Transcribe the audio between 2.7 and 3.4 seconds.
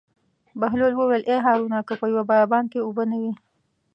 کې اوبه نه وي.